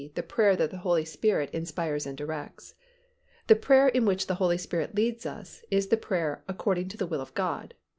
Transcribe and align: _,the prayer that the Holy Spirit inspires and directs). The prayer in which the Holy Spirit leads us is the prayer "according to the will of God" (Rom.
_,the 0.15 0.23
prayer 0.23 0.55
that 0.55 0.71
the 0.71 0.79
Holy 0.79 1.05
Spirit 1.05 1.51
inspires 1.51 2.07
and 2.07 2.17
directs). 2.17 2.73
The 3.45 3.55
prayer 3.55 3.87
in 3.87 4.03
which 4.03 4.25
the 4.25 4.33
Holy 4.41 4.57
Spirit 4.57 4.95
leads 4.95 5.27
us 5.27 5.63
is 5.69 5.89
the 5.89 5.95
prayer 5.95 6.43
"according 6.47 6.87
to 6.89 6.97
the 6.97 7.05
will 7.05 7.21
of 7.21 7.35
God" 7.35 7.75
(Rom. 7.77 7.79